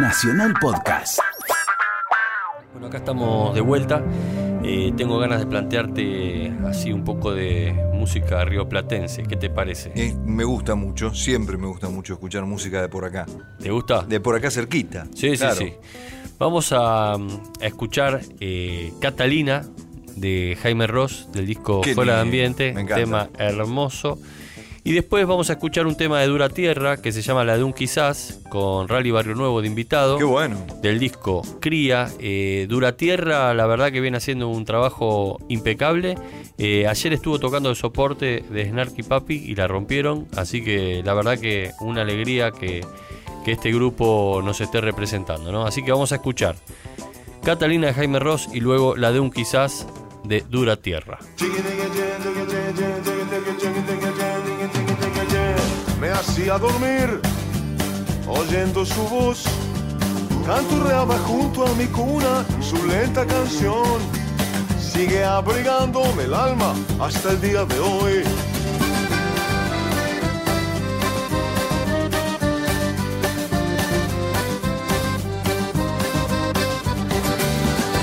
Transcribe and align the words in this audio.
Nacional 0.00 0.54
Podcast. 0.60 1.18
Bueno, 2.72 2.86
acá 2.86 2.98
estamos 2.98 3.54
de 3.54 3.60
vuelta. 3.60 4.02
Eh, 4.62 4.92
tengo 4.96 5.18
ganas 5.18 5.40
de 5.40 5.46
plantearte 5.46 6.52
así 6.66 6.92
un 6.92 7.04
poco 7.04 7.32
de 7.32 7.72
música 7.92 8.44
rioplatense. 8.44 9.24
¿Qué 9.24 9.36
te 9.36 9.50
parece? 9.50 9.90
Eh, 9.96 10.14
me 10.24 10.44
gusta 10.44 10.74
mucho, 10.74 11.12
siempre 11.14 11.56
me 11.56 11.66
gusta 11.66 11.88
mucho 11.88 12.12
escuchar 12.14 12.44
música 12.44 12.80
de 12.80 12.88
por 12.88 13.04
acá. 13.04 13.26
¿Te 13.60 13.70
gusta? 13.70 14.02
De 14.02 14.20
por 14.20 14.36
acá 14.36 14.50
cerquita. 14.50 15.06
Sí, 15.14 15.36
claro. 15.36 15.56
sí, 15.56 15.64
sí. 15.64 16.30
Vamos 16.38 16.72
a, 16.72 17.14
a 17.14 17.18
escuchar 17.60 18.20
eh, 18.40 18.92
Catalina 19.00 19.64
de 20.16 20.56
Jaime 20.62 20.86
Ross 20.86 21.28
del 21.32 21.46
disco 21.46 21.80
Qué 21.80 21.94
Fuera 21.94 22.16
de 22.16 22.20
Ambiente, 22.22 22.72
me 22.72 22.82
encanta. 22.82 23.02
tema 23.04 23.28
hermoso. 23.38 24.18
Y 24.88 24.94
después 24.94 25.26
vamos 25.26 25.50
a 25.50 25.52
escuchar 25.52 25.86
un 25.86 25.98
tema 25.98 26.18
de 26.18 26.28
Dura 26.28 26.48
Tierra 26.48 26.96
que 26.96 27.12
se 27.12 27.20
llama 27.20 27.44
La 27.44 27.58
de 27.58 27.62
un 27.62 27.74
Quizás 27.74 28.40
con 28.48 28.88
Rally 28.88 29.10
Barrio 29.10 29.34
Nuevo 29.34 29.60
de 29.60 29.66
invitado. 29.66 30.16
Qué 30.16 30.24
bueno. 30.24 30.64
Del 30.80 30.98
disco 30.98 31.42
Cría. 31.60 32.08
Eh, 32.18 32.64
Dura 32.70 32.96
Tierra, 32.96 33.52
la 33.52 33.66
verdad 33.66 33.92
que 33.92 34.00
viene 34.00 34.16
haciendo 34.16 34.48
un 34.48 34.64
trabajo 34.64 35.40
impecable. 35.50 36.14
Eh, 36.56 36.86
ayer 36.86 37.12
estuvo 37.12 37.38
tocando 37.38 37.68
el 37.68 37.76
soporte 37.76 38.42
de 38.48 38.70
Snarky 38.70 39.02
Papi 39.02 39.34
y 39.34 39.54
la 39.56 39.68
rompieron. 39.68 40.26
Así 40.34 40.64
que 40.64 41.02
la 41.04 41.12
verdad 41.12 41.38
que 41.38 41.72
una 41.80 42.00
alegría 42.00 42.50
que, 42.50 42.80
que 43.44 43.52
este 43.52 43.70
grupo 43.70 44.40
nos 44.42 44.62
esté 44.62 44.80
representando. 44.80 45.52
¿no? 45.52 45.66
Así 45.66 45.82
que 45.82 45.92
vamos 45.92 46.12
a 46.12 46.14
escuchar 46.14 46.56
Catalina 47.44 47.88
de 47.88 47.92
Jaime 47.92 48.20
Ross 48.20 48.48
y 48.54 48.60
luego 48.60 48.96
la 48.96 49.12
de 49.12 49.20
un 49.20 49.30
quizás 49.30 49.86
de 50.24 50.40
Dura 50.48 50.76
Tierra. 50.76 51.18
Hacía 56.38 56.56
dormir 56.56 57.20
oyendo 58.28 58.86
su 58.86 59.02
voz. 59.08 59.42
Canturreaba 60.46 61.18
junto 61.26 61.66
a 61.66 61.74
mi 61.74 61.86
cuna 61.86 62.44
su 62.60 62.76
lenta 62.86 63.26
canción. 63.26 63.98
Sigue 64.80 65.24
abrigándome 65.24 66.22
el 66.22 66.34
alma 66.34 66.74
hasta 67.00 67.30
el 67.30 67.40
día 67.40 67.64
de 67.64 67.80
hoy. 67.80 68.22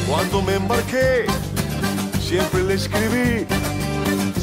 Cuando 0.10 0.42
me 0.42 0.56
embarqué, 0.56 1.26
siempre 2.20 2.64
le 2.64 2.74
escribí, 2.74 3.48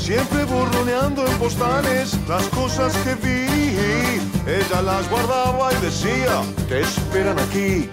siempre 0.02 0.44
borroneando 0.44 1.24
en 1.24 1.38
postales 1.38 2.18
las 2.28 2.42
cosas 2.48 2.92
que 3.04 3.14
vi. 3.14 4.18
Ella 4.46 4.82
las 4.82 5.08
guardaba 5.08 5.72
y 5.72 5.76
decía, 5.76 6.42
te 6.68 6.80
esperan 6.80 7.38
aquí. 7.38 7.88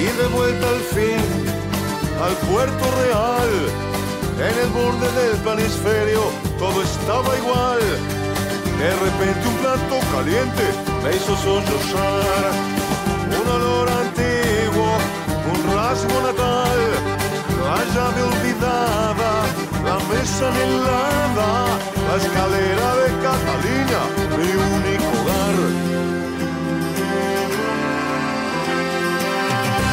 Y 0.00 0.06
de 0.18 0.26
vuelta 0.34 0.68
al 0.68 0.80
fin 0.94 1.36
al 2.24 2.34
puerto 2.48 2.84
real, 3.02 3.50
en 4.40 4.58
el 4.64 4.70
borde 4.70 5.08
del 5.20 5.36
planisferio, 5.42 6.22
todo 6.58 6.82
estaba 6.82 7.36
igual. 7.36 7.78
De 8.78 8.90
repente 8.90 9.48
un 9.48 9.56
plato 9.56 10.00
caliente 10.12 10.95
me 11.06 11.16
hizo 11.16 11.36
sollozar. 11.36 12.44
Un 13.38 13.48
olor 13.56 13.88
antiguo, 13.90 14.90
un 15.52 15.60
rasgo 15.74 16.20
natal, 16.28 16.80
la 17.64 17.78
llave 17.94 18.22
olvidada, 18.22 19.30
la 19.84 19.98
mesa 20.10 20.46
helada, 20.62 21.50
la 22.08 22.16
escalera 22.22 22.88
de 23.00 23.08
Catalina, 23.26 24.00
mi 24.38 24.50
único 24.74 25.08
hogar. 25.18 25.56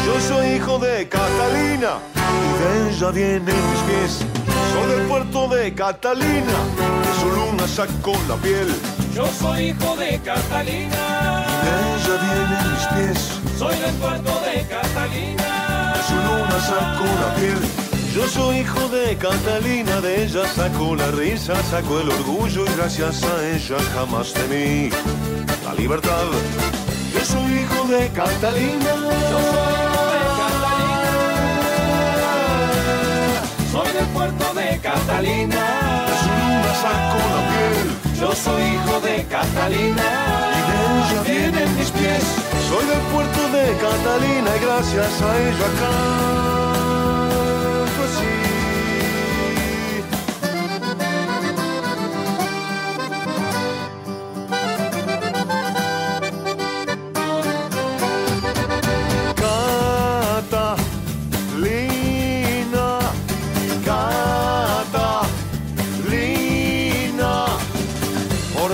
Yo 0.06 0.20
soy 0.28 0.48
hijo 0.56 0.80
de 0.80 1.08
Catalina 1.08 1.94
y 2.42 2.50
de 2.60 2.90
ella 2.90 3.12
vienen 3.12 3.56
mis 3.72 3.82
pies. 3.88 4.26
Soy 4.74 4.96
del 4.96 5.08
puerto 5.08 5.48
de 5.48 5.74
Catalina, 5.74 6.58
de 7.04 7.12
su 7.20 7.30
luna 7.36 7.68
sacó 7.68 8.14
la 8.28 8.36
piel. 8.38 8.93
Yo 9.16 9.28
soy 9.40 9.70
hijo 9.70 9.96
de 9.96 10.20
Catalina, 10.26 11.46
De 11.64 11.70
ella 11.96 12.16
vienen 12.24 12.74
mis 12.74 12.86
pies, 12.88 13.20
soy 13.60 13.76
del 13.78 13.96
puerto 13.96 14.42
de 14.42 14.66
Catalina. 14.68 15.94
de 15.96 16.02
su 16.02 16.16
luna 16.16 16.60
sacó 16.60 17.06
la 17.22 17.36
piel. 17.36 17.60
Yo 18.16 18.28
soy 18.28 18.58
hijo 18.58 18.90
de 18.90 19.16
Catalina, 19.16 20.02
de 20.02 20.24
ella 20.24 20.48
sacó 20.48 20.96
la 20.96 21.12
risa, 21.12 21.54
sacó 21.70 22.00
el 22.00 22.10
orgullo 22.10 22.66
y 22.66 22.76
gracias 22.76 23.24
a 23.24 23.48
ella 23.50 23.78
jamás 23.94 24.34
temí 24.34 24.90
la 25.64 25.74
libertad. 25.76 26.26
Yo 27.14 27.24
soy 27.24 27.54
hijo 27.54 27.88
de 27.88 28.10
Catalina. 28.10 28.94
Yo 28.96 29.40
soy 29.52 29.74
hijo 29.84 30.04
de 30.12 30.22
Catalina, 30.42 31.14
soy 33.72 33.92
del 33.94 34.08
puerto 34.08 34.54
de 34.56 34.80
Catalina. 34.80 35.73
Soy 38.44 38.62
hijo 38.62 39.00
de 39.00 39.26
Catalina, 39.30 40.10
Y 40.58 40.62
de 40.70 40.78
ella 41.00 41.22
vienen 41.24 41.78
mis 41.78 41.92
pies. 41.92 42.24
Soy 42.70 42.86
del 42.86 43.02
puerto 43.14 43.42
de 43.56 43.64
Catalina 43.78 44.50
y 44.58 44.66
gracias 44.66 45.22
a 45.22 45.40
ella 45.40 45.68
canto 45.80 46.53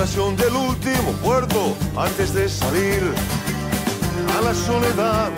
Oración 0.09 0.35
del 0.37 0.55
último 0.55 1.11
puerto 1.23 1.75
antes 1.95 2.33
de 2.33 2.49
salir 2.49 3.13
a 4.35 4.41
la 4.41 4.55
soledad, 4.55 5.29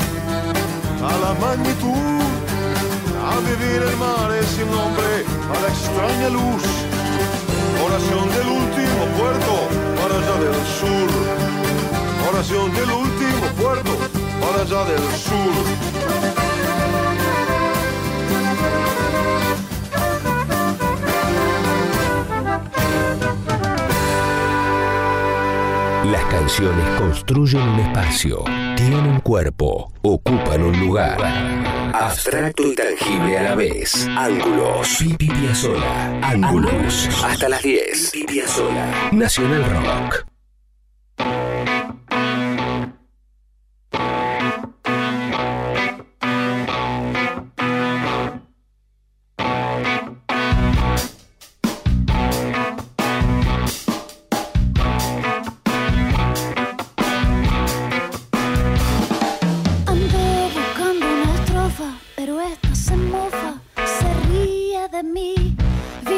a 1.04 1.18
la 1.18 1.34
magnitud, 1.42 2.22
a 3.20 3.36
vivir 3.50 3.82
el 3.82 3.98
mar 3.98 4.32
sin 4.56 4.72
nombre, 4.72 5.26
a 5.54 5.60
la 5.60 5.68
extraña 5.68 6.30
luz. 6.30 6.64
Oración 7.84 8.30
del 8.32 8.48
último 8.48 9.04
puerto 9.20 9.52
para 10.00 10.16
allá 10.16 10.40
del 10.40 10.66
sur. 10.80 11.10
Oración 12.32 12.74
del 12.74 12.92
último 12.92 13.46
puerto 13.62 13.92
para 14.40 14.64
allá 14.64 14.86
del 14.86 15.04
sur. 15.20 16.11
Las 26.06 26.26
canciones 26.26 26.84
construyen 26.98 27.62
un 27.62 27.80
espacio, 27.80 28.44
tienen 28.76 29.20
cuerpo, 29.20 29.94
ocupan 30.02 30.64
un 30.64 30.80
lugar. 30.80 31.22
Abstracto 31.94 32.64
y 32.64 32.74
tangible 32.74 33.38
a 33.38 33.44
la 33.44 33.56
vez. 33.56 34.08
Ángulos. 34.18 34.98
Pipi 34.98 35.28
Piazzolla. 35.28 36.20
Ángulos. 36.24 37.08
Hasta 37.24 37.50
las 37.50 37.62
10. 37.62 38.12
Pipi. 38.12 38.42
Nacional 39.12 39.64
Rock. 39.70 40.31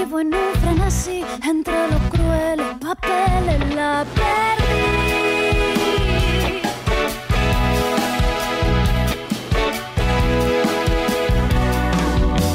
Vivo 0.04 0.20
en 0.20 0.34
un 0.34 0.54
frenesí, 0.62 1.24
entre 1.48 1.88
los 1.88 2.02
crueles 2.12 2.68
papeles 2.82 3.74
la 3.74 4.06
perdí. 4.14 4.82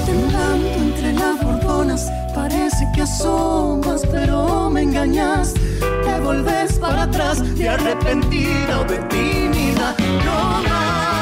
Temblando 0.04 0.68
entre 0.68 1.12
las 1.14 1.42
bordonas, 1.42 2.10
parece 2.34 2.86
que 2.94 3.00
asomas, 3.00 4.02
pero 4.10 4.68
me 4.68 4.82
engañas. 4.82 5.54
Te 6.04 6.20
volves 6.20 6.74
para 6.74 7.04
atrás, 7.04 7.56
de 7.56 7.66
arrepentida 7.66 8.80
o 8.80 8.84
de 8.84 8.98
tímida, 9.08 9.96
no 9.98 10.68
más. 10.68 11.17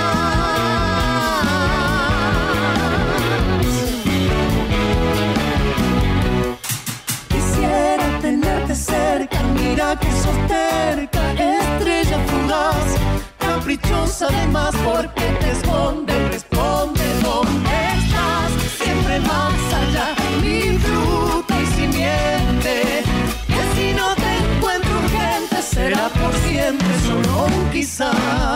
De 14.19 14.47
más 14.47 14.75
porque 14.77 15.25
te 15.41 15.51
esconde, 15.51 16.29
responde 16.31 17.03
dónde 17.23 17.71
estás, 17.99 18.51
siempre 18.83 19.21
más 19.21 19.75
allá, 19.75 20.15
mi 20.41 20.79
fruta 20.79 21.61
y 21.61 21.67
simiente, 21.67 23.03
que 23.47 23.63
si 23.75 23.93
no 23.93 24.15
te 24.15 24.55
encuentro 24.55 24.91
urgente 25.01 25.61
será 25.61 26.09
por 26.09 26.33
siempre, 26.49 26.89
solo 27.07 27.45
un 27.45 27.71
quizás. 27.71 28.56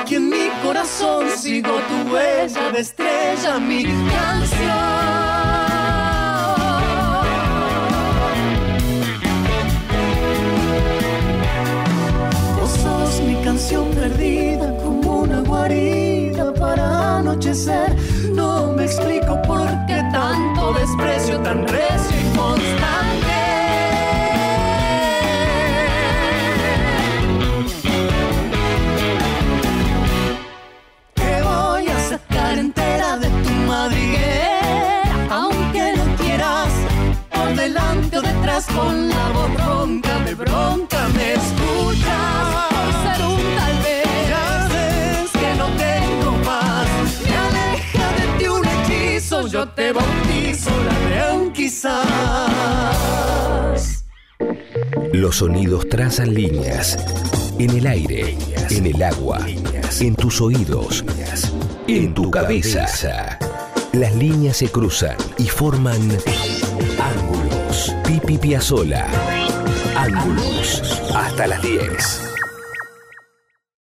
Aquí 0.00 0.14
en 0.14 0.30
mi 0.30 0.48
corazón 0.62 1.28
sigo 1.36 1.68
tu 1.68 2.10
huella 2.10 2.72
de 2.72 2.80
estrella, 2.80 3.58
mi 3.58 3.84
canción. 3.84 5.04
Mi 13.26 13.36
canción 13.44 13.90
perdida 13.90 14.76
como 14.78 15.20
una 15.20 15.40
guarida 15.40 16.52
para 16.54 17.18
anochecer. 17.18 17.94
No 18.32 18.72
me 18.72 18.84
explico 18.84 19.40
detrás 38.44 38.66
con 38.66 39.08
la 39.08 39.30
voz 39.30 39.54
bronca 39.54 40.18
de 40.20 40.34
bronca 40.34 41.08
me 41.14 41.32
escuchas 41.32 42.68
por 42.68 42.92
ser 43.02 43.20
un 43.26 43.40
tal 43.56 43.76
vez. 43.82 44.04
Ya 44.28 44.68
que 45.32 45.50
no 45.56 45.66
tengo 45.78 46.32
más, 46.44 46.86
me 47.22 47.36
aleja 47.36 48.06
de 48.18 48.26
ti 48.38 48.46
un 48.48 48.62
hechizo, 48.66 49.46
yo 49.48 49.66
te 49.68 49.92
bautizo 49.92 50.70
la 50.84 50.98
de 51.08 51.22
un 51.38 51.52
quizás. 51.52 52.04
Los 55.12 55.36
sonidos 55.36 55.88
trazan 55.88 56.34
líneas 56.34 56.98
en 57.58 57.70
el 57.70 57.86
aire, 57.86 58.36
en 58.70 58.86
el 58.86 59.02
agua, 59.02 59.38
en 60.00 60.16
tus 60.16 60.42
oídos, 60.42 61.02
en 61.88 62.12
tu 62.12 62.30
cabeza. 62.30 63.38
Las 63.94 64.14
líneas 64.16 64.58
se 64.58 64.68
cruzan 64.68 65.16
y 65.38 65.44
forman 65.44 66.18
Pipi 68.06 68.38
Piazzola. 68.38 69.06
Ángulos. 69.96 70.82
Hasta 71.14 71.46
las 71.46 71.62
10. 71.62 72.33